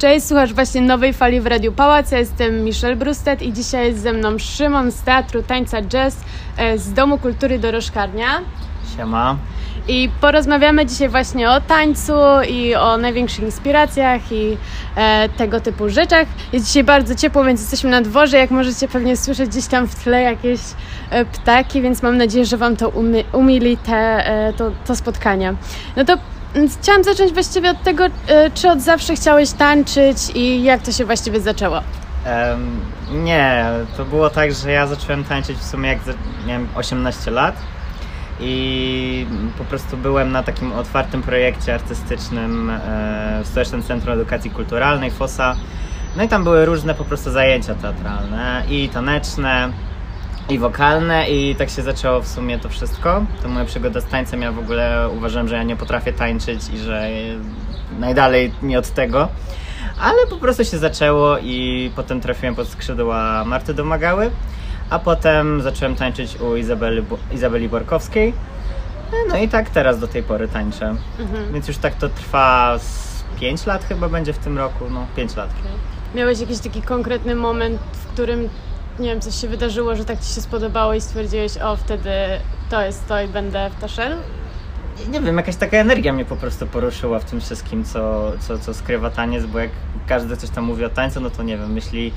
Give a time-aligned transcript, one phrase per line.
[0.00, 2.10] Cześć, słuchasz właśnie nowej fali w Radiu Pałac.
[2.10, 6.16] Ja jestem Michelle Brustet i dzisiaj jest ze mną Szymon z Teatru Tańca Jazz
[6.56, 8.40] e, z Domu Kultury Dorożkarnia.
[8.96, 9.36] Siema.
[9.88, 12.12] I porozmawiamy dzisiaj właśnie o tańcu
[12.48, 14.56] i o największych inspiracjach i
[14.96, 16.28] e, tego typu rzeczach.
[16.52, 18.38] Jest dzisiaj bardzo ciepło, więc jesteśmy na dworze.
[18.38, 20.60] Jak możecie pewnie słyszeć gdzieś tam w tle jakieś
[21.10, 25.54] e, ptaki, więc mam nadzieję, że Wam to umy, umili te, e, to, to spotkanie.
[25.96, 26.16] No to
[26.80, 31.04] chciałam zacząć właściwie od tego, e, czy od zawsze chciałeś tańczyć i jak to się
[31.04, 31.82] właściwie zaczęło?
[32.24, 32.80] Em,
[33.12, 33.64] nie,
[33.96, 35.98] to było tak, że ja zacząłem tańczyć w sumie jak
[36.46, 37.56] miałem 18 lat
[38.40, 39.26] i
[39.58, 45.56] po prostu byłem na takim otwartym projekcie artystycznym e, w Stołecznym Centrum Edukacji Kulturalnej FOSA.
[46.16, 49.72] No i tam były różne po prostu zajęcia teatralne i taneczne,
[50.50, 53.24] i wokalne i tak się zaczęło w sumie to wszystko.
[53.42, 56.78] To moja przygoda z tańcem, ja w ogóle uważałem, że ja nie potrafię tańczyć i
[56.78, 57.08] że
[57.98, 59.28] najdalej nie od tego.
[60.00, 64.30] Ale po prostu się zaczęło i potem trafiłem pod skrzydła Marty Domagały,
[64.90, 68.32] a potem zacząłem tańczyć u Izabeli, Izabeli Borkowskiej.
[69.28, 70.94] No i tak teraz do tej pory tańczę.
[71.18, 71.52] Mhm.
[71.52, 75.36] Więc już tak to trwa z 5 lat chyba będzie w tym roku, no 5
[75.36, 75.50] lat.
[76.14, 78.48] Miałeś jakiś taki konkretny moment, w którym,
[79.00, 82.10] nie wiem, coś się wydarzyło, że tak Ci się spodobało i stwierdziłeś, o, wtedy
[82.70, 84.16] to jest to i będę w to szedł?
[85.08, 88.74] Nie wiem, jakaś taka energia mnie po prostu poruszyła w tym wszystkim, co, co, co
[88.74, 89.70] skrywa taniec, bo jak
[90.06, 92.12] każdy coś tam mówi o tańcu, no to nie wiem, myśli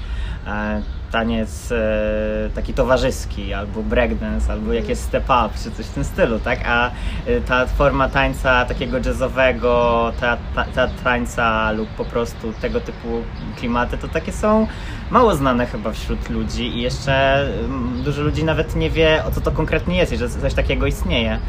[0.47, 0.81] e,
[1.11, 6.03] taniec e, taki towarzyski, albo breakdance, albo jak jest step up, czy coś w tym
[6.03, 6.59] stylu, tak?
[6.65, 6.91] A
[7.25, 13.21] e, ta forma tańca takiego jazzowego, ta, ta, ta tańca lub po prostu tego typu
[13.57, 14.67] klimaty, to takie są
[15.11, 19.41] mało znane chyba wśród ludzi i jeszcze mm, dużo ludzi nawet nie wie, o co
[19.41, 21.39] to konkretnie jest i że coś takiego istnieje.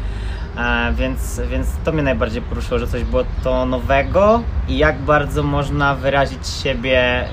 [0.57, 5.43] E, więc, więc to mnie najbardziej poruszyło, że coś było to nowego i jak bardzo
[5.43, 7.25] można wyrazić siebie,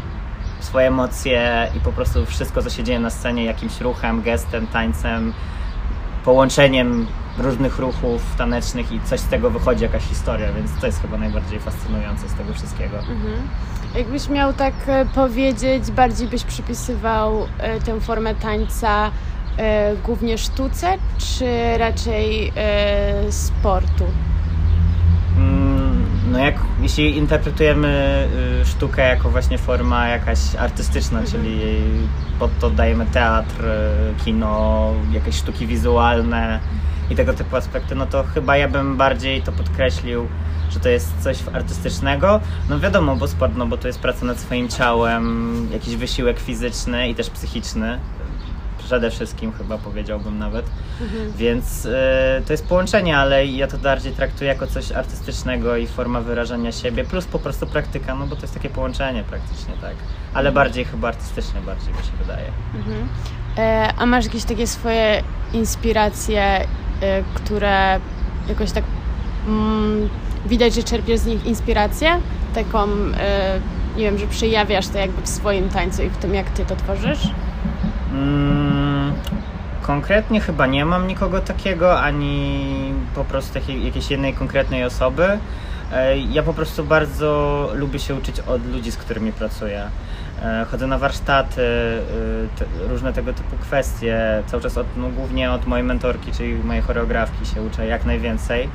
[0.61, 5.33] swoje emocje i po prostu wszystko, co się dzieje na scenie, jakimś ruchem, gestem, tańcem,
[6.25, 7.06] połączeniem
[7.38, 11.60] różnych ruchów tanecznych i coś z tego wychodzi, jakaś historia, więc to jest chyba najbardziej
[11.60, 12.99] fascynujące z tego wszystkiego.
[12.99, 13.49] Mhm.
[13.94, 19.10] Jakbyś miał tak e, powiedzieć, bardziej byś przypisywał e, tę formę tańca
[19.59, 24.05] e, głównie sztuce, czy raczej e, sportu?
[25.37, 28.29] Mm, No jak, jeśli interpretujemy
[28.63, 31.61] y, sztukę jako właśnie forma jakaś artystyczna, czyli
[32.39, 36.61] pod to dajemy teatr, y, kino, jakieś sztuki wizualne
[37.11, 40.27] i tego typu aspekty, no to chyba ja bym bardziej to podkreślił,
[40.71, 42.41] że to jest coś artystycznego.
[42.71, 47.09] No wiadomo, bo sport, no bo to jest praca nad swoim ciałem, jakiś wysiłek fizyczny
[47.09, 47.99] i też psychiczny.
[48.84, 50.66] Przede wszystkim chyba powiedziałbym nawet.
[51.37, 56.20] Więc e, to jest połączenie, ale ja to bardziej traktuję jako coś artystycznego i forma
[56.20, 59.94] wyrażania siebie, plus po prostu praktyka, no bo to jest takie połączenie praktycznie, tak.
[60.34, 62.47] Ale bardziej chyba artystycznie bardziej mi się wydaje.
[62.75, 63.09] Mhm.
[63.59, 65.22] E, a masz jakieś takie swoje
[65.53, 66.66] inspiracje, e,
[67.34, 68.00] które
[68.48, 68.84] jakoś tak
[69.47, 70.09] mm,
[70.47, 72.21] widać, że czerpiesz z nich inspirację?
[72.54, 72.84] Taką,
[73.16, 73.60] e,
[73.97, 76.76] nie wiem, że przejawiasz to jakby w swoim tańcu i w tym, jak ty to
[76.76, 77.28] tworzysz?
[78.12, 79.12] Mm,
[79.83, 85.39] konkretnie chyba nie mam nikogo takiego, ani po prostu takiej, jakiejś jednej konkretnej osoby.
[85.93, 89.83] E, Ja po prostu bardzo lubię się uczyć od ludzi, z którymi pracuję.
[90.43, 94.19] E, Chodzę na warsztaty, y, te, różne tego typu kwestie.
[94.47, 98.69] Cały czas od, no, głównie od mojej mentorki, czyli mojej choreografki się uczę jak najwięcej.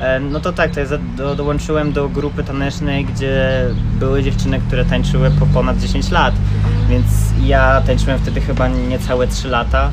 [0.00, 3.64] E, No to tak, to ja do, dołączyłem do grupy tanecznej, gdzie
[3.98, 6.34] były dziewczyny, które tańczyły po ponad 10 lat.
[6.88, 7.06] Więc
[7.44, 9.90] ja tańczyłem wtedy chyba niecałe 3 lata.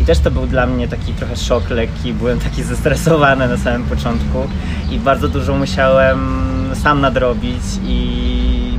[0.00, 3.84] I też to był dla mnie taki trochę szok lekki, byłem taki zestresowany na samym
[3.84, 4.38] początku
[4.90, 6.18] i bardzo dużo musiałem
[6.74, 8.78] sam nadrobić i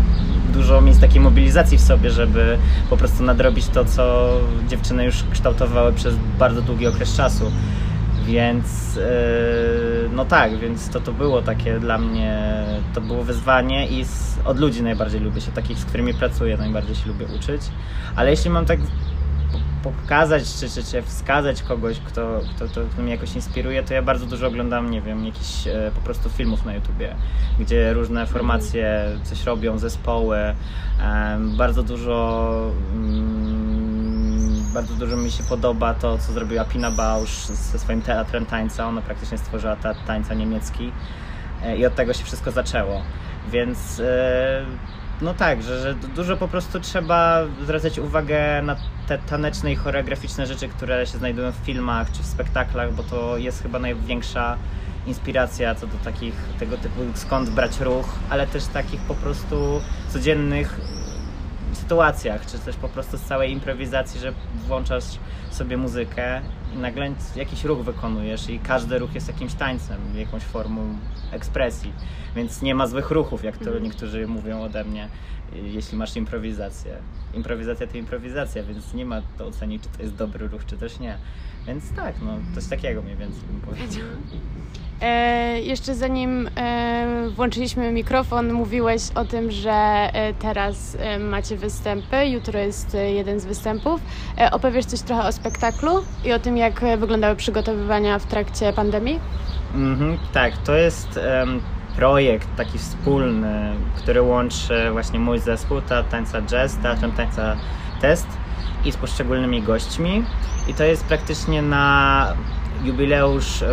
[0.53, 2.57] dużo mieć takiej mobilizacji w sobie, żeby
[2.89, 4.29] po prostu nadrobić to, co
[4.67, 7.51] dziewczyny już kształtowały przez bardzo długi okres czasu.
[8.29, 12.63] Więc yy, no tak, więc to, to było takie dla mnie,
[12.93, 16.95] to było wyzwanie i z, od ludzi najbardziej lubię się, takich z którymi pracuję, najbardziej
[16.95, 17.61] się lubię uczyć.
[18.15, 18.79] Ale jeśli mam tak
[19.83, 24.01] po- pokazać, czy, czy, czy wskazać kogoś, kto, kto, kto, mnie jakoś inspiruje, to ja
[24.01, 27.15] bardzo dużo oglądam, nie wiem, jakichś e, po prostu filmów na YouTubie,
[27.59, 30.37] gdzie różne formacje coś robią, zespoły.
[31.01, 33.68] Em, bardzo dużo mm,
[34.73, 38.87] bardzo dużo mi się podoba to, co zrobiła Pina Bausch ze swoim teatrem tańca.
[38.87, 40.91] Ona praktycznie stworzyła teatr tańca niemiecki
[41.63, 43.01] e, i od tego się wszystko zaczęło.
[43.51, 44.65] Więc e,
[45.21, 48.75] no tak, że, że dużo po prostu trzeba zwracać uwagę na
[49.07, 53.37] te taneczne i choreograficzne rzeczy, które się znajdują w filmach czy w spektaklach, bo to
[53.37, 54.57] jest chyba największa
[55.07, 60.79] inspiracja co do takich tego typu skąd brać ruch, ale też takich po prostu codziennych
[61.75, 64.33] sytuacjach, czy też po prostu z całej improwizacji, że
[64.67, 65.03] włączasz
[65.51, 66.41] sobie muzykę
[66.75, 70.97] nagle jakiś ruch wykonujesz i każdy ruch jest jakimś tańcem, jakąś formą
[71.31, 71.93] ekspresji,
[72.35, 73.83] więc nie ma złych ruchów, jak to mhm.
[73.83, 75.09] niektórzy mówią ode mnie,
[75.53, 76.97] jeśli masz improwizację.
[77.33, 80.99] Improwizacja to improwizacja, więc nie ma to ocenić, czy to jest dobry ruch, czy też
[80.99, 81.17] nie.
[81.67, 84.03] Więc tak, no coś takiego mniej więcej bym powiedział.
[85.01, 92.27] E, jeszcze zanim e, włączyliśmy mikrofon, mówiłeś o tym, że e, teraz e, macie występy.
[92.27, 94.01] Jutro jest e, jeden z występów.
[94.37, 95.91] E, opowiesz coś trochę o spektaklu
[96.25, 99.19] i o tym, jak wyglądały przygotowywania w trakcie pandemii?
[99.75, 101.19] Mhm, tak, to jest
[101.95, 107.55] projekt taki wspólny, który łączy właśnie mój zespół, ta tańca jazz, teatrem tańca
[108.01, 108.27] test
[108.85, 110.23] i z poszczególnymi gośćmi.
[110.67, 112.25] I to jest praktycznie na
[112.83, 113.67] jubileusz e,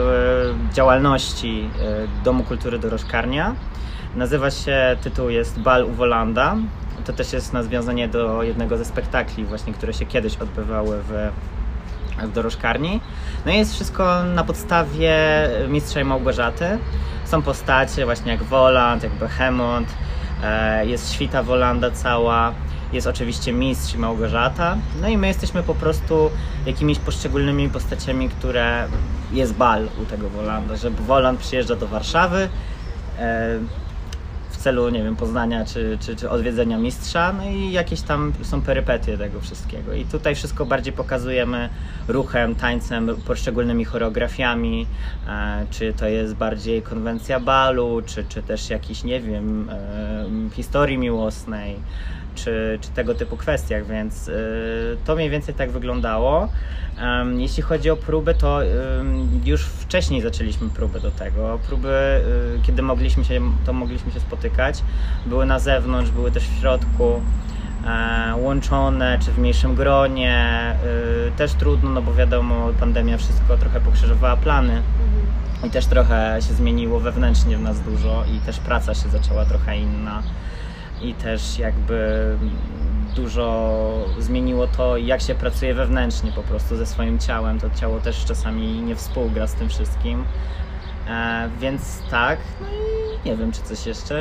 [0.73, 3.55] działalności e, Domu Kultury Dorożkarnia.
[4.17, 6.57] Nazywa się, tytuł jest Bal u Wolanda.
[7.05, 11.31] To też jest nawiązanie do jednego ze spektakli właśnie, które się kiedyś odbywały w,
[12.23, 13.01] w Dorożkarni.
[13.47, 15.17] No i jest wszystko na podstawie
[15.69, 16.79] Mistrza i Małgorzaty.
[17.25, 19.95] Są postacie właśnie jak Woland, jak Behemoth,
[20.43, 22.53] e, jest świta Wolanda cała,
[22.93, 24.77] jest oczywiście mistrz i Małgorzata.
[25.01, 26.31] No i my jesteśmy po prostu
[26.67, 28.89] jakimiś poszczególnymi postaciami, które
[29.33, 32.49] jest bal u tego Wolanda, że Woland przyjeżdża do Warszawy
[33.19, 33.59] e,
[34.67, 39.19] celu, nie wiem, poznania czy, czy, czy odwiedzenia mistrza, no i jakieś tam są perypetie
[39.19, 39.93] tego wszystkiego.
[39.95, 41.69] I tutaj wszystko bardziej pokazujemy
[42.09, 44.87] ruchem, tańcem, poszczególnymi choreografiami,
[45.29, 50.99] e, czy to jest bardziej konwencja balu, czy, czy też jakiś, nie wiem, e, historii
[50.99, 51.77] miłosnej
[52.37, 56.49] czy, czy tego typu kwestiach, więc y, to mniej więcej tak wyglądało.
[57.37, 58.61] Jeśli chodzi o próby, to
[59.45, 61.59] już wcześniej zaczęliśmy próby do tego.
[61.69, 64.83] Próby, y, kiedy mogliśmy się, to mogliśmy się spotykać,
[65.27, 67.21] były na zewnątrz, były też w środku
[67.87, 70.75] e, łączone, czy w mniejszym gronie.
[71.29, 74.83] Y, też trudno, no bo wiadomo, pandemia wszystko trochę pokrzyżowała plany.
[75.65, 79.79] I też trochę się zmieniło wewnętrznie w nas dużo i też praca się zaczęła trochę
[79.79, 80.23] inna
[81.03, 82.29] i też jakby
[83.17, 87.61] dużo zmieniło to, jak się pracuje wewnętrznie po prostu ze swoim ciałem.
[87.61, 90.25] To ciało też czasami nie współgra z tym wszystkim.
[91.09, 94.19] E, więc tak, no i nie wiem, czy coś jeszcze.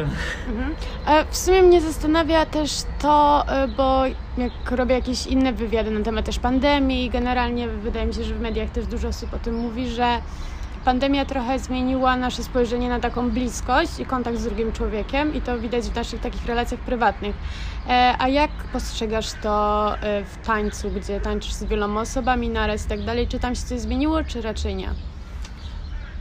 [0.48, 0.76] Mhm.
[1.08, 4.06] E, w sumie mnie zastanawia też to, e, bo
[4.38, 8.42] jak robię jakieś inne wywiady na temat też pandemii, generalnie wydaje mi się, że w
[8.42, 10.22] mediach też dużo osób o tym mówi, że
[10.86, 15.60] pandemia trochę zmieniła nasze spojrzenie na taką bliskość i kontakt z drugim człowiekiem i to
[15.60, 17.36] widać w naszych takich relacjach prywatnych.
[17.88, 22.90] E, a jak postrzegasz to e, w tańcu, gdzie tańczysz z wieloma osobami naraz i
[22.90, 23.28] tak dalej?
[23.28, 24.90] Czy tam się coś zmieniło, czy raczej nie?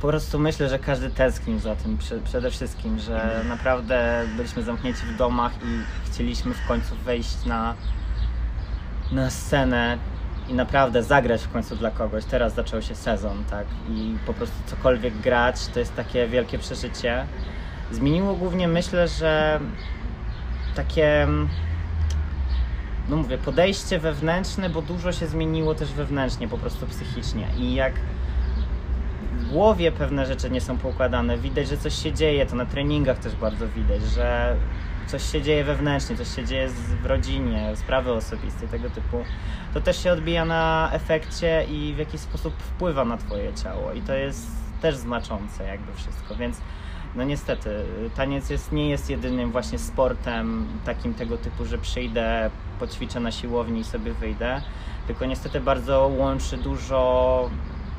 [0.01, 5.17] Po prostu myślę, że każdy tęsknił za tym przede wszystkim, że naprawdę byliśmy zamknięci w
[5.17, 7.75] domach i chcieliśmy w końcu wejść na,
[9.13, 9.99] na scenę
[10.49, 12.25] i naprawdę zagrać w końcu dla kogoś.
[12.25, 13.67] Teraz zaczął się sezon, tak?
[13.89, 17.27] I po prostu cokolwiek grać to jest takie wielkie przeżycie.
[17.91, 19.61] Zmieniło głównie, myślę, że
[20.75, 21.27] takie
[23.09, 27.47] no mówię, podejście wewnętrzne, bo dużo się zmieniło też wewnętrznie, po prostu psychicznie.
[27.59, 27.95] I jak
[29.39, 33.19] w głowie pewne rzeczy nie są poukładane, widać, że coś się dzieje, to na treningach
[33.19, 34.57] też bardzo widać, że
[35.07, 36.69] coś się dzieje wewnętrznie, coś się dzieje
[37.03, 39.25] w rodzinie, sprawy osobiste tego typu,
[39.75, 43.93] to też się odbija na efekcie i w jakiś sposób wpływa na twoje ciało.
[43.93, 44.47] I to jest
[44.81, 46.61] też znaczące jakby wszystko, więc
[47.15, 47.85] no niestety,
[48.17, 53.81] taniec jest, nie jest jedynym właśnie sportem takim tego typu, że przyjdę, poćwiczę na siłowni
[53.81, 54.63] i sobie wyjdę,
[55.07, 57.51] tylko niestety bardzo łączy dużo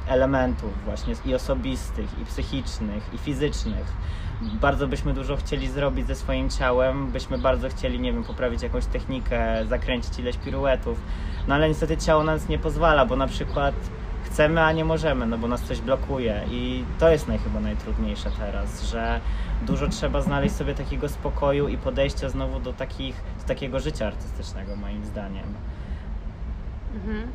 [0.07, 3.93] elementów właśnie i osobistych, i psychicznych, i fizycznych
[4.41, 8.85] bardzo byśmy dużo chcieli zrobić ze swoim ciałem, byśmy bardzo chcieli, nie wiem, poprawić jakąś
[8.85, 11.01] technikę, zakręcić ileś piruetów,
[11.47, 13.75] no ale niestety ciało nas nie pozwala, bo na przykład
[14.23, 18.31] chcemy, a nie możemy, no bo nas coś blokuje i to jest naj, chyba najtrudniejsze
[18.39, 19.19] teraz, że
[19.61, 24.75] dużo trzeba znaleźć sobie takiego spokoju i podejścia znowu do, takich, do takiego życia artystycznego
[24.75, 25.45] moim zdaniem.
[26.95, 27.27] Mhm.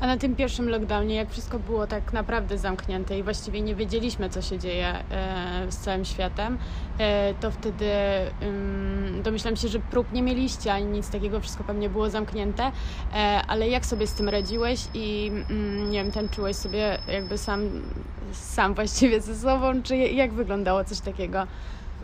[0.00, 4.30] A na tym pierwszym lockdownie, jak wszystko było tak naprawdę zamknięte i właściwie nie wiedzieliśmy,
[4.30, 6.58] co się dzieje e, z całym światem,
[6.98, 7.90] e, to wtedy
[9.22, 12.72] domyślam się, że prób nie mieliście ani nic takiego, wszystko pewnie było zamknięte,
[13.14, 17.70] e, ale jak sobie z tym radziłeś i mm, nie wiem, tańczyłeś sobie jakby sam,
[18.32, 21.46] sam właściwie ze sobą, czy jak wyglądało coś takiego?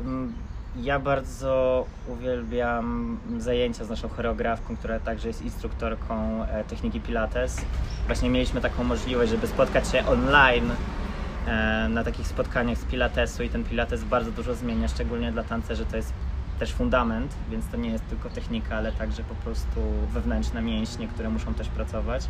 [0.01, 0.35] Mm,
[0.77, 7.65] ja bardzo uwielbiam zajęcia z naszą choreografką, która także jest instruktorką e, techniki Pilates.
[8.07, 10.71] Właśnie mieliśmy taką możliwość, żeby spotkać się online
[11.47, 15.87] e, na takich spotkaniach z pilatesu i ten pilates bardzo dużo zmienia, szczególnie dla tancerzy
[15.87, 16.13] to jest
[16.59, 19.81] też fundament, więc to nie jest tylko technika, ale także po prostu
[20.13, 22.29] wewnętrzne mięśnie, które muszą też pracować.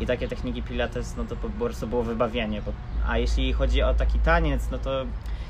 [0.00, 2.62] I takie techniki pilates, no to po prostu było wybawienie.
[3.08, 5.06] A jeśli chodzi o taki taniec, no to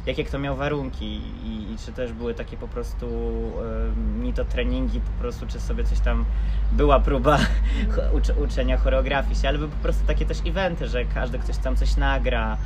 [0.06, 4.44] jakie kto miał warunki i, i czy też były takie po prostu y, ni to
[4.44, 6.24] treningi po prostu, czy sobie coś tam
[6.72, 7.38] była próba
[8.16, 11.76] ucz, uczenia choreografii się, ale były po prostu takie też eventy, że każdy ktoś tam
[11.76, 12.56] coś nagra,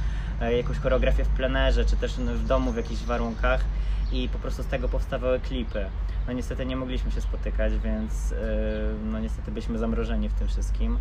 [0.43, 3.65] y, jakąś choreografię w plenerze, czy też w domu w jakichś warunkach
[4.13, 5.87] i po prostu z tego powstawały klipy.
[6.27, 8.35] No niestety nie mogliśmy się spotykać, więc
[9.05, 10.99] no niestety byliśmy zamrożeni w tym wszystkim.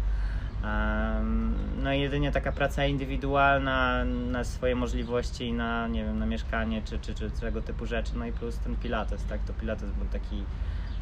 [1.84, 7.00] No i jedynie taka praca indywidualna na swoje możliwości, na, nie wiem, na mieszkanie czy,
[7.00, 10.44] czy, czy tego typu rzeczy, no i plus ten pilates, tak, to pilates był taki,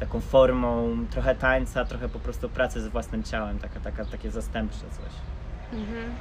[0.00, 4.80] taką formą trochę tańca, trochę po prostu pracy z własnym ciałem, taka, taka, takie zastępcze
[4.80, 5.12] coś.
[5.72, 6.14] Mhm.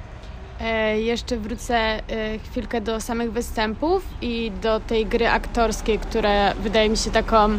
[0.62, 2.02] E, jeszcze wrócę e,
[2.40, 7.50] chwilkę do samych występów i do tej gry aktorskiej, która wydaje mi się taką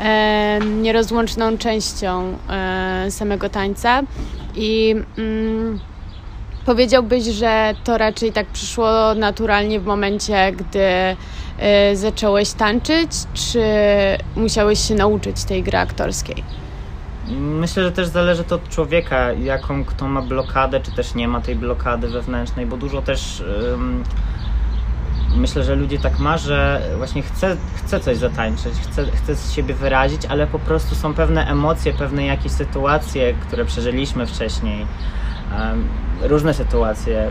[0.00, 4.02] e, nierozłączną częścią e, samego tańca.
[4.56, 5.78] I mm,
[6.66, 11.16] powiedziałbyś, że to raczej tak przyszło naturalnie w momencie, gdy
[11.92, 13.62] y, zacząłeś tańczyć, czy
[14.36, 16.42] musiałeś się nauczyć tej gry aktorskiej?
[17.38, 21.40] Myślę, że też zależy to od człowieka, jaką kto ma blokadę, czy też nie ma
[21.40, 23.42] tej blokady wewnętrznej, bo dużo też.
[25.36, 29.74] Myślę, że ludzi tak ma, że właśnie chce, chce coś zatańczyć, chce, chce z siebie
[29.74, 34.86] wyrazić, ale po prostu są pewne emocje, pewne jakieś sytuacje, które przeżyliśmy wcześniej,
[36.22, 37.30] różne sytuacje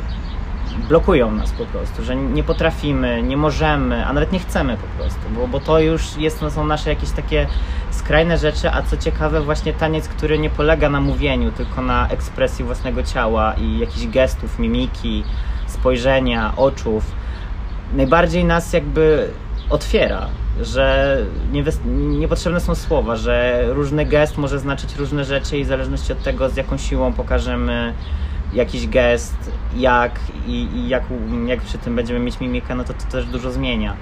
[0.89, 5.19] blokują nas po prostu, że nie potrafimy, nie możemy, a nawet nie chcemy po prostu,
[5.35, 7.47] bo, bo to już jest, no, są nasze jakieś takie
[7.91, 12.65] skrajne rzeczy, a co ciekawe właśnie taniec, który nie polega na mówieniu, tylko na ekspresji
[12.65, 15.24] własnego ciała i jakichś gestów, mimiki,
[15.67, 17.12] spojrzenia, oczów,
[17.94, 19.30] najbardziej nas jakby
[19.70, 20.27] otwiera,
[20.62, 21.18] że
[21.51, 21.63] nie,
[21.96, 26.50] niepotrzebne są słowa, że różny gest może znaczyć różne rzeczy i w zależności od tego,
[26.50, 27.94] z jaką siłą pokażemy
[28.54, 31.04] jakiś gest, jak i, i jak,
[31.46, 33.96] jak przy tym będziemy mieć mimikę, no to to też dużo zmienia.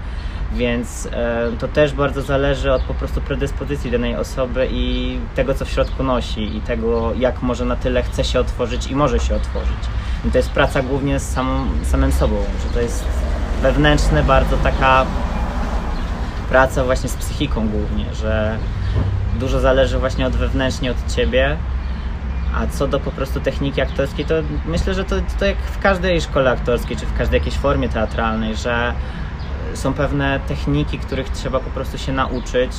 [0.54, 5.66] Więc e, to też bardzo zależy od po prostu predyspozycji danej osoby i tego, co
[5.66, 9.36] w środku nosi i tego, jak może na tyle chce się otworzyć i może się
[9.36, 9.78] otworzyć.
[10.26, 13.06] I to jest praca głównie z samą, samym sobą, że to jest
[13.64, 15.06] wewnętrzne, bardzo taka
[16.50, 18.58] praca właśnie z psychiką głównie, że
[19.40, 21.58] dużo zależy właśnie od wewnętrznie od ciebie.
[22.56, 26.22] A co do po prostu techniki aktorskiej, to myślę, że to, to jak w każdej
[26.22, 28.94] szkole aktorskiej, czy w każdej jakiejś formie teatralnej, że
[29.74, 32.72] są pewne techniki, których trzeba po prostu się nauczyć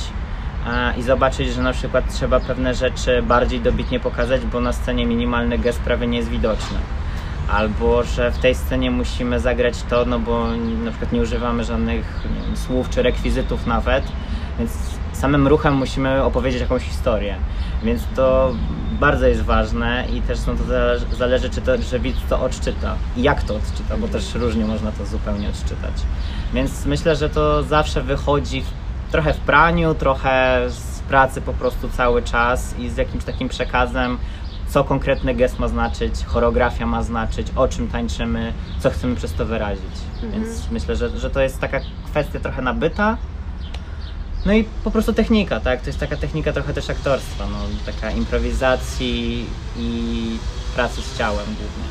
[0.97, 5.57] i zobaczyć, że na przykład trzeba pewne rzeczy bardziej dobitnie pokazać, bo na scenie minimalny
[5.57, 6.77] gest prawie nie jest widoczny
[7.49, 10.47] albo że w tej scenie musimy zagrać to, no bo
[10.83, 14.03] na przykład nie używamy żadnych nie wiem, słów czy rekwizytów nawet,
[14.59, 14.71] więc
[15.13, 17.35] samym ruchem musimy opowiedzieć jakąś historię.
[17.83, 18.53] Więc to
[18.99, 20.63] bardzo jest ważne i też no to
[21.15, 24.91] zależy, czy to, że widz to odczyta i jak to odczyta, bo też różnie można
[24.91, 25.93] to zupełnie odczytać.
[26.53, 31.89] Więc myślę, że to zawsze wychodzi w, trochę w praniu, trochę z pracy po prostu
[31.89, 34.17] cały czas i z jakimś takim przekazem
[34.75, 39.45] co konkretny gest ma znaczyć, choreografia ma znaczyć, o czym tańczymy, co chcemy przez to
[39.45, 39.95] wyrazić.
[40.23, 40.31] Mhm.
[40.31, 43.17] Więc myślę, że, że to jest taka kwestia trochę nabyta.
[44.45, 45.81] No i po prostu technika, tak?
[45.81, 49.45] To jest taka technika trochę też aktorstwa, no, taka improwizacji
[49.77, 50.37] i
[50.75, 51.87] pracy z ciałem głównie.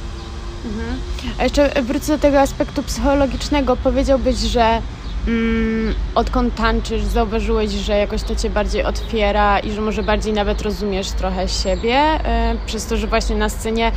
[0.65, 1.01] Mhm.
[1.39, 3.77] A jeszcze wrócę do tego aspektu psychologicznego.
[3.77, 4.83] Powiedziałbyś, że
[5.29, 10.63] mm, odkąd tańczysz, zauważyłeś, że jakoś to cię bardziej otwiera i że może bardziej nawet
[10.63, 12.21] rozumiesz trochę siebie,
[12.53, 13.93] y, przez to, że właśnie na scenie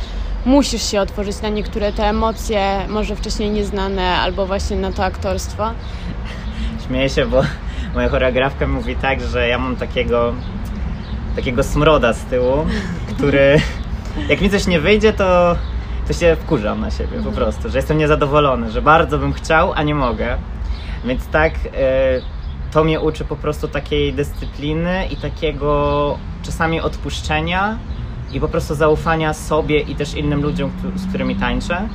[0.46, 5.70] musisz się otworzyć na niektóre te emocje, może wcześniej nieznane, albo właśnie na to aktorstwo?
[6.86, 7.42] Śmieję się, bo
[7.94, 10.34] moja choreografka mówi tak, że ja mam takiego
[11.36, 12.66] takiego smroda z tyłu,
[13.16, 13.60] który
[14.28, 15.56] jak mi coś nie wyjdzie, to,
[16.06, 19.82] to się wkurzam na siebie po prostu, że jestem niezadowolony, że bardzo bym chciał, a
[19.82, 20.36] nie mogę.
[21.04, 22.20] Więc tak, e,
[22.70, 27.78] to mnie uczy po prostu takiej dyscypliny i takiego czasami odpuszczenia
[28.32, 31.88] i po prostu zaufania sobie i też innym ludziom, z którymi tańczę.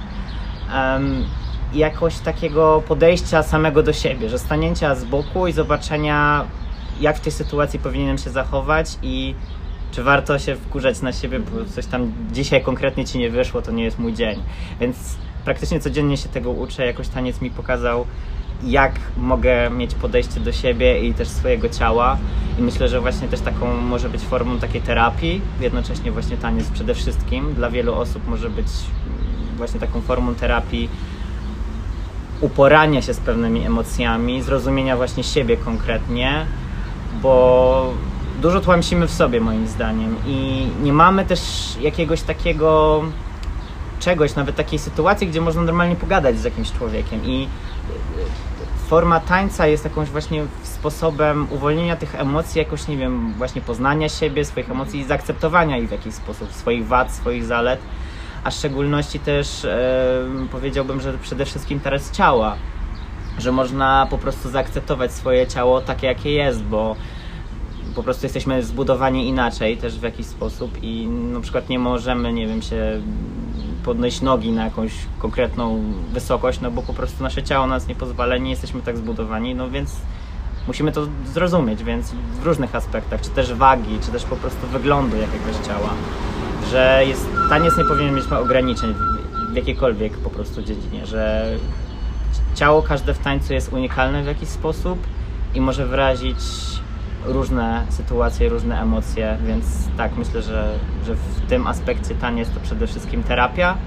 [1.73, 6.45] I jakoś takiego podejścia samego do siebie, że stanięcia z boku i zobaczenia,
[6.99, 9.35] jak w tej sytuacji powinienem się zachować i
[9.91, 13.71] czy warto się wkurzać na siebie, bo coś tam dzisiaj konkretnie ci nie wyszło, to
[13.71, 14.43] nie jest mój dzień.
[14.79, 14.97] Więc
[15.45, 16.85] praktycznie codziennie się tego uczę.
[16.85, 18.05] Jakoś taniec mi pokazał,
[18.65, 22.17] jak mogę mieć podejście do siebie i też swojego ciała.
[22.59, 25.41] I myślę, że właśnie też taką może być formą takiej terapii.
[25.61, 28.67] Jednocześnie właśnie taniec przede wszystkim dla wielu osób może być
[29.57, 30.89] właśnie taką formą terapii
[32.41, 36.45] uporania się z pewnymi emocjami, zrozumienia właśnie siebie konkretnie,
[37.21, 37.93] bo
[38.41, 41.41] dużo tłamsimy w sobie moim zdaniem i nie mamy też
[41.81, 43.01] jakiegoś takiego
[43.99, 47.47] czegoś, nawet takiej sytuacji, gdzie można normalnie pogadać z jakimś człowiekiem i
[48.93, 54.45] forma tańca jest jakąś właśnie sposobem uwolnienia tych emocji, jakoś nie wiem, właśnie poznania siebie,
[54.45, 57.79] swoich emocji i zaakceptowania ich w jakiś sposób, swoich wad, swoich zalet,
[58.43, 59.67] a w szczególności też
[60.51, 62.55] powiedziałbym, że przede wszystkim teraz ciała,
[63.37, 66.95] że można po prostu zaakceptować swoje ciało takie, jakie jest, bo
[67.95, 72.47] po prostu jesteśmy zbudowani inaczej też w jakiś sposób i na przykład nie możemy, nie
[72.47, 73.01] wiem, się
[73.85, 78.37] podnieść nogi na jakąś konkretną wysokość, no bo po prostu nasze ciało nas nie pozwala,
[78.37, 79.95] nie jesteśmy tak zbudowani, no więc
[80.67, 82.11] musimy to zrozumieć, więc
[82.41, 85.89] w różnych aspektach, czy też wagi, czy też po prostu wyglądu jakiegoś ciała,
[86.71, 88.93] że jest, taniec nie powinien mieć ograniczeń
[89.51, 91.45] w jakiejkolwiek po prostu dziedzinie, że
[92.55, 94.99] ciało każde w tańcu jest unikalne w jakiś sposób
[95.55, 96.37] i może wyrazić
[97.25, 99.65] różne sytuacje, różne emocje, więc
[99.97, 100.73] tak, myślę, że,
[101.05, 103.77] że w tym aspekcie taniec to przede wszystkim terapia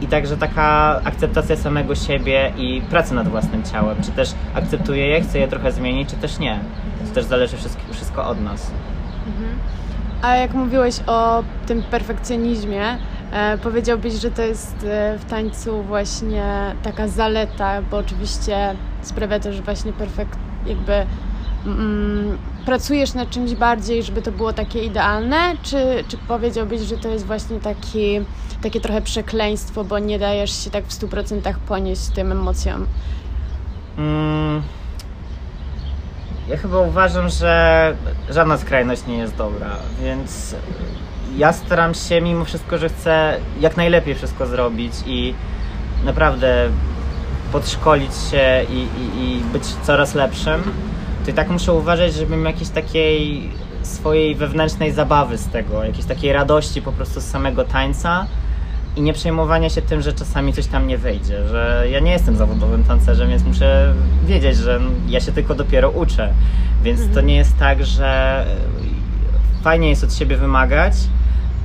[0.00, 3.96] i także taka akceptacja samego siebie i pracy nad własnym ciałem.
[4.02, 6.60] Czy też akceptuję je, chcę je trochę zmienić, czy też nie.
[7.08, 7.56] To też zależy
[7.92, 8.70] wszystko, od nas.
[9.26, 9.58] Mhm.
[10.22, 12.98] A jak mówiłeś o tym perfekcjonizmie,
[13.32, 19.52] e, powiedziałbyś, że to jest e, w tańcu właśnie taka zaleta, bo oczywiście sprawia to,
[19.52, 21.06] że właśnie perfekt, jakby
[21.66, 27.08] mm, pracujesz nad czymś bardziej, żeby to było takie idealne, czy, czy powiedziałbyś, że to
[27.08, 28.20] jest właśnie taki,
[28.62, 32.86] takie trochę przekleństwo, bo nie dajesz się tak w 100% ponieść tym emocjom?
[33.98, 34.62] Mm,
[36.48, 37.96] ja chyba uważam, że
[38.30, 40.54] żadna skrajność nie jest dobra, więc
[41.36, 45.34] ja staram się mimo wszystko, że chcę jak najlepiej wszystko zrobić i
[46.04, 46.68] naprawdę
[47.52, 50.62] podszkolić się i, i, i być coraz lepszym
[51.26, 53.48] to i tak muszę uważać, żebym jakiejś takiej
[53.82, 58.26] swojej wewnętrznej zabawy z tego, jakiejś takiej radości po prostu z samego tańca
[58.96, 62.36] i nie przejmowania się tym, że czasami coś tam nie wyjdzie, że ja nie jestem
[62.36, 63.94] zawodowym tancerzem, więc muszę
[64.26, 66.32] wiedzieć, że ja się tylko dopiero uczę,
[66.82, 67.14] więc mhm.
[67.14, 68.44] to nie jest tak, że
[69.62, 70.94] fajnie jest od siebie wymagać,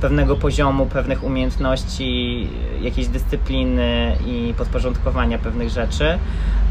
[0.00, 2.48] pewnego poziomu, pewnych umiejętności,
[2.80, 6.18] jakiejś dyscypliny i podporządkowania pewnych rzeczy,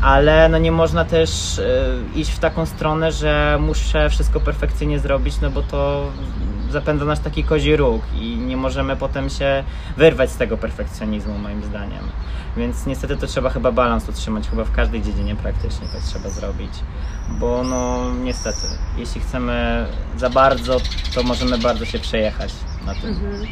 [0.02, 5.42] ale no nie można też y, iść w taką stronę, że muszę wszystko perfekcyjnie zrobić,
[5.42, 6.12] no bo to
[6.70, 9.64] zapędza nasz taki kozi róg i nie możemy potem się
[9.98, 12.04] wyrwać z tego perfekcjonizmu moim zdaniem.
[12.58, 16.72] Więc niestety to trzeba chyba balans utrzymać, chyba w każdej dziedzinie praktycznie tak trzeba zrobić.
[17.30, 19.86] Bo no niestety, jeśli chcemy
[20.18, 20.78] za bardzo,
[21.16, 22.54] to możemy bardzo się przejechać
[22.86, 23.10] na tym.
[23.10, 23.48] Mhm.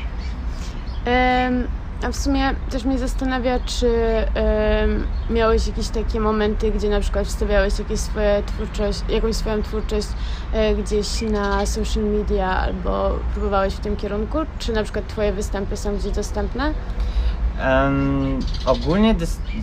[1.06, 1.68] Um,
[2.04, 7.28] a w sumie też mnie zastanawia, czy um, miałeś jakieś takie momenty, gdzie na przykład
[7.28, 10.08] wstawiałeś jakieś swoje twórczość, jakąś swoją twórczość
[10.54, 14.38] e, gdzieś na social media albo próbowałeś w tym kierunku?
[14.60, 16.74] Czy na przykład twoje występy są gdzieś dostępne?
[17.66, 19.16] Um, ogólnie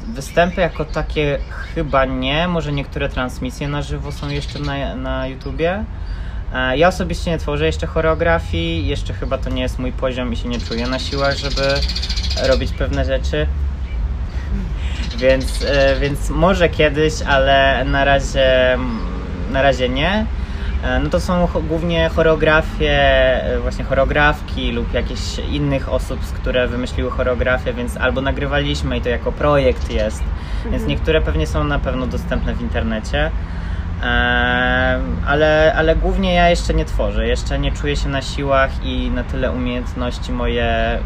[0.09, 1.39] występy jako takie
[1.75, 5.85] chyba nie, może niektóre transmisje na żywo są jeszcze na, na YouTubie.
[6.55, 10.37] E, ja osobiście nie tworzę jeszcze choreografii, jeszcze chyba to nie jest mój poziom i
[10.37, 11.63] się nie czuję na siłach, żeby
[12.49, 13.47] robić pewne rzeczy.
[15.19, 18.79] Więc, e, więc może kiedyś, ale na razie,
[19.53, 20.27] na razie nie.
[20.85, 23.01] E, no to są głównie choreografie,
[23.63, 29.33] właśnie choreografki lub jakieś innych osób, które wymyśliły choreografię, więc albo nagrywaliśmy i to jako
[29.33, 30.23] projekt jest.
[30.63, 30.89] Więc mhm.
[30.89, 33.31] niektóre pewnie są na pewno dostępne w internecie
[35.27, 39.25] ale, ale głównie ja jeszcze nie tworzę, jeszcze nie czuję się na siłach i na
[39.25, 40.99] tyle umiejętności moje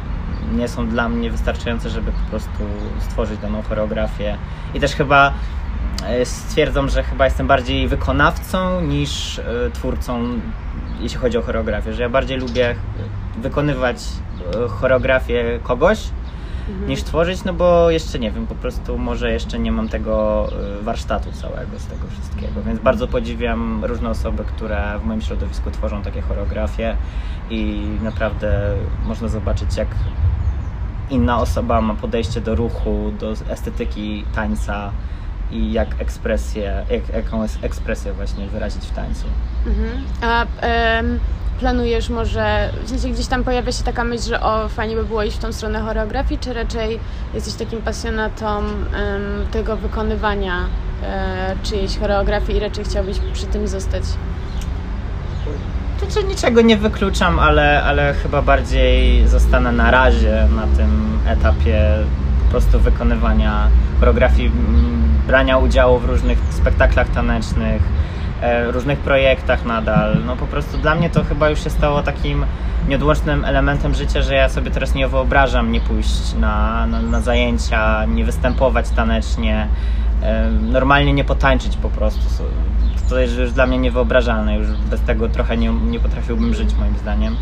[0.57, 2.65] nie są dla mnie wystarczające, żeby po prostu
[3.01, 4.37] stworzyć daną choreografię.
[4.75, 5.33] I też chyba
[6.07, 10.25] e, stwierdzam, że chyba jestem bardziej wykonawcą niż e, twórcą,
[11.01, 12.75] jeśli chodzi o choreografię, że ja bardziej lubię
[13.39, 13.97] wykonywać
[14.65, 15.99] e, choreografię kogoś,
[16.69, 16.89] mhm.
[16.89, 20.47] niż tworzyć, no bo jeszcze nie wiem, po prostu może jeszcze nie mam tego
[20.83, 26.03] warsztatu całego z tego wszystkiego, więc bardzo podziwiam różne osoby, które w moim środowisku tworzą
[26.03, 26.97] takie choreografie
[27.51, 29.89] i naprawdę można zobaczyć, jak
[31.11, 34.93] inna osoba ma podejście do ruchu, do estetyki tańca
[35.51, 39.27] i jak ekspresję, jak, jaką ekspresję właśnie wyrazić w tańcu.
[39.67, 40.03] Mhm.
[40.23, 40.47] A
[41.01, 41.21] um
[41.61, 45.23] planujesz może, w sensie gdzieś tam pojawia się taka myśl, że o, fajnie by było
[45.23, 47.01] iść w tą stronę choreografii, czy raczej
[47.35, 48.73] jesteś takim pasjonatą um,
[49.51, 54.03] tego wykonywania um, czyjejś choreografii i raczej chciałbyś przy tym zostać?
[56.01, 61.95] Znaczy niczego nie wykluczam, ale, ale chyba bardziej zostanę na razie na tym etapie
[62.45, 63.69] po prostu wykonywania
[64.01, 67.83] choreografii, mm, brania udziału w różnych spektaklach tanecznych,
[68.43, 70.17] e, różnych projektach nadal.
[70.27, 72.47] No po prostu dla mnie to chyba już się stało takim
[72.89, 78.05] nieodłącznym elementem życia, że ja sobie teraz nie wyobrażam nie pójść na, na, na zajęcia,
[78.05, 79.69] nie występować tanecznie,
[80.23, 82.45] e, normalnie nie potańczyć po prostu.
[83.11, 86.99] To jest już dla mnie niewyobrażalne, już bez tego trochę nie, nie potrafiłbym żyć moim
[86.99, 87.37] zdaniem.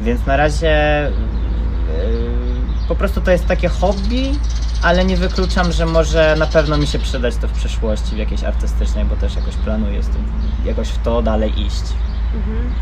[0.00, 1.10] Więc na razie
[1.88, 4.32] yy, po prostu to jest takie hobby,
[4.82, 8.44] ale nie wykluczam, że może na pewno mi się przydać to w przyszłości, w jakiejś
[8.44, 10.24] artystycznej, bo też jakoś planuję z tym,
[10.64, 11.84] jakoś w to dalej iść.
[12.34, 12.72] Mhm.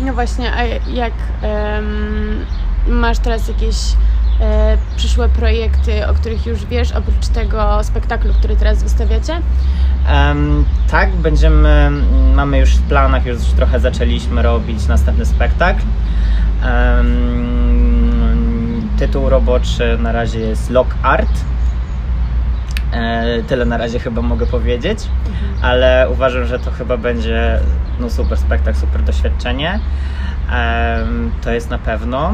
[0.00, 1.12] No właśnie, a jak
[2.86, 3.76] masz teraz jakieś
[4.96, 9.40] przyszłe projekty, o których już wiesz, oprócz tego spektaklu, który teraz wystawiacie?
[10.08, 11.90] Em, tak, będziemy,
[12.34, 15.82] mamy już w planach, już trochę zaczęliśmy robić następny spektakl.
[16.62, 18.22] Em,
[18.98, 21.40] tytuł roboczy na razie jest Lock Art.
[22.92, 24.98] E, tyle na razie chyba mogę powiedzieć,
[25.62, 27.60] ale uważam, że to chyba będzie
[28.00, 29.80] no, super spektakl, super doświadczenie.
[31.42, 32.32] To jest na pewno.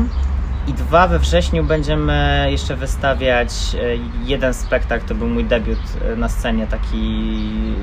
[0.68, 3.78] I dwa, we wrześniu będziemy jeszcze wystawiać e,
[4.24, 5.78] jeden spektakl, to był mój debiut
[6.12, 7.32] e, na scenie, taki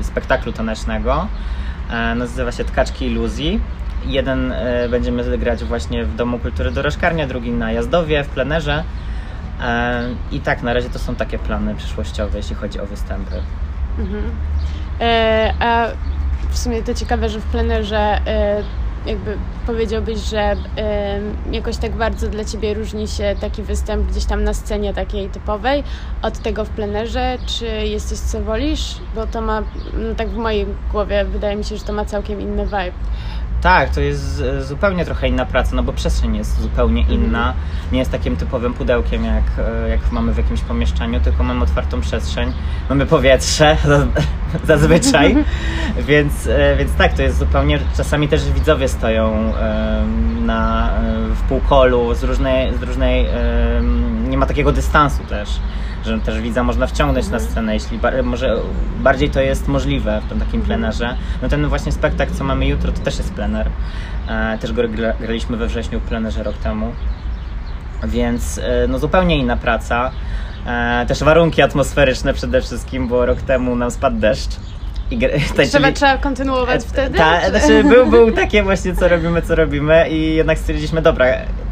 [0.02, 1.28] spektaklu tanecznego.
[1.92, 3.62] E, Nazywa się Tkaczki Iluzji.
[4.06, 4.54] Jeden
[4.90, 8.84] będziemy grać właśnie w Domu Kultury Dorożkarnia, drugi na Jazdowie, w plenerze.
[10.32, 13.36] I tak, na razie to są takie plany przyszłościowe, jeśli chodzi o występy.
[14.00, 14.24] Mhm.
[15.02, 15.88] E, a
[16.50, 18.64] w sumie to ciekawe, że w plenerze e,
[19.06, 20.56] jakby powiedziałbyś, że
[21.52, 25.84] jakoś tak bardzo dla Ciebie różni się taki występ gdzieś tam na scenie takiej typowej
[26.22, 28.96] od tego w plenerze, czy jest coś, co wolisz?
[29.16, 29.62] Bo to ma,
[29.94, 32.92] no tak w mojej głowie wydaje mi się, że to ma całkiem inny vibe.
[33.62, 37.54] Tak, to jest e, zupełnie trochę inna praca, no bo przestrzeń jest zupełnie inna.
[37.92, 42.02] Nie jest takim typowym pudełkiem, jak, e, jak mamy w jakimś pomieszczeniu, tylko mamy otwartą
[42.02, 42.54] przestrzeń,
[42.90, 43.78] mamy powietrze
[44.64, 45.36] zazwyczaj,
[46.00, 49.54] więc, e, więc tak, to jest zupełnie, czasami też widzowie stoją
[50.42, 50.90] na,
[51.36, 53.28] w półkolu z różnej, z różnej
[54.30, 55.50] nie ma takiego dystansu też,
[56.06, 58.58] że też widza można wciągnąć na scenę, jeśli bar- może
[59.00, 61.16] bardziej to jest możliwe w tym takim plenerze.
[61.42, 63.70] No ten właśnie spektakl, co mamy jutro, to też jest plener.
[64.28, 66.92] E, też go gra- graliśmy we wrześniu w plenerze rok temu.
[68.04, 70.12] Więc e, no zupełnie inna praca.
[70.68, 74.50] E, też warunki atmosferyczne przede wszystkim, bo rok temu nam spadł deszcz.
[75.12, 77.18] I gr- Trzeba, tańczyli- trzeba kontynuować wtedy?
[77.18, 81.26] Ta, czy- znaczy był, był takie właśnie, co robimy, co robimy i jednak stwierdziliśmy, dobra,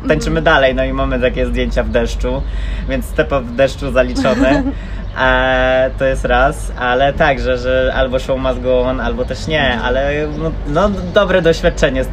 [0.07, 2.41] tańczymy dalej, no i mamy takie zdjęcia w deszczu,
[2.89, 4.63] więc step w deszczu zaliczony.
[5.21, 9.47] E, to jest raz, ale tak, że, że albo show must go on, albo też
[9.47, 12.05] nie, ale no, no dobre doświadczenie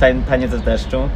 [0.00, 1.08] tań- taniec w deszczu.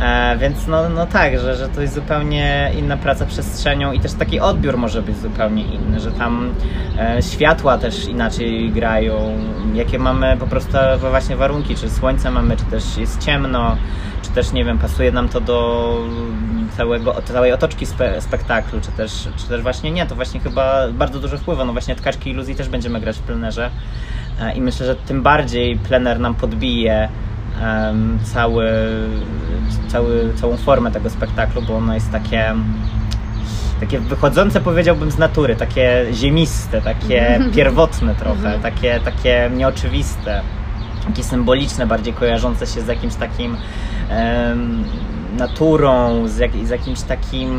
[0.00, 4.12] E, więc no, no tak, że, że to jest zupełnie inna praca przestrzenią i też
[4.12, 6.54] taki odbiór może być zupełnie inny, że tam
[6.98, 9.38] e, światła też inaczej grają,
[9.74, 13.76] jakie mamy po prostu właśnie warunki, czy słońce mamy, czy też jest ciemno,
[14.22, 15.98] czy też nie wiem, pasuje nam to do
[16.76, 21.20] całego, całej otoczki spe, spektaklu, czy też, czy też właśnie nie, to właśnie chyba bardzo
[21.20, 23.70] dużo wpływa, no właśnie Tkaczki Iluzji też będziemy grać w plenerze
[24.40, 27.08] e, i myślę, że tym bardziej plener nam podbije
[28.24, 28.66] cały,
[29.94, 32.54] cały, całą formę tego spektaklu, bo ono jest takie
[33.80, 40.42] takie wychodzące powiedziałbym z natury, takie ziemiste, takie pierwotne trochę, takie, takie nieoczywiste,
[41.06, 43.56] takie symboliczne, bardziej kojarzące się z jakimś takim
[44.10, 44.84] em,
[45.38, 47.50] naturą, z, jak, z jakimś takim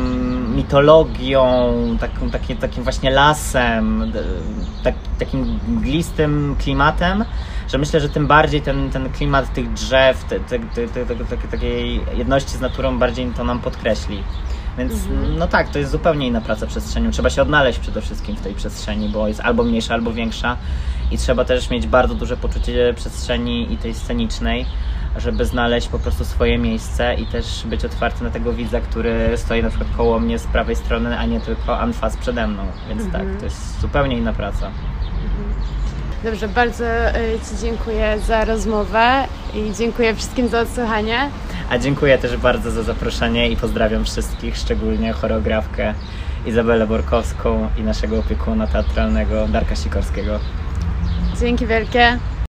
[0.56, 4.12] mitologią, taką, takie, takim właśnie lasem,
[4.82, 7.24] tak, takim mglistym klimatem,
[7.68, 12.50] że myślę, że tym bardziej ten, ten klimat tych drzew, te, te, te, takiej jedności
[12.50, 14.22] z naturą bardziej to nam podkreśli.
[14.78, 14.92] Więc
[15.38, 17.10] no tak, to jest zupełnie inna praca przestrzenią.
[17.10, 20.56] Trzeba się odnaleźć przede wszystkim w tej przestrzeni, bo jest albo mniejsza, albo większa.
[21.10, 24.66] I trzeba też mieć bardzo duże poczucie przestrzeni i tej scenicznej,
[25.16, 29.62] żeby znaleźć po prostu swoje miejsce i też być otwarty na tego widza, który stoi
[29.62, 32.62] na przykład koło mnie z prawej strony, a nie tylko anfas przede mną.
[32.88, 34.70] Więc tak, to jest zupełnie inna praca.
[36.26, 41.30] Dobrze, bardzo e, Ci dziękuję za rozmowę i dziękuję wszystkim za odsłuchanie.
[41.70, 45.94] A dziękuję też bardzo za zaproszenie i pozdrawiam wszystkich, szczególnie choreografkę
[46.46, 50.38] Izabelę Borkowską i naszego opiekuna teatralnego Darka Sikorskiego.
[51.40, 52.18] Dzięki wielkie.